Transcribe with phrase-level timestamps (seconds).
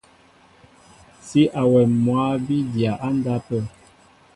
[1.27, 3.59] Sí awɛm mwǎ bí dya á ndápə̂.